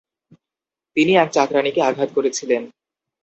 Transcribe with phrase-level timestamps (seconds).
[0.97, 2.63] তিনি এক চাকরাণীকে আঘাত করেছিলেন।